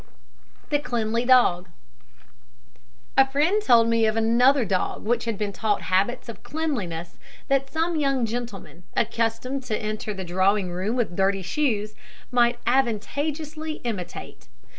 [0.71, 1.69] THE CLEANLY DOG.
[3.15, 7.69] A friend told me of another dog, which had been taught habits of cleanliness that
[7.69, 11.93] some young gentlemen, accustomed to enter the drawing room with dirty shoes,
[12.31, 14.47] might advantageously imitate.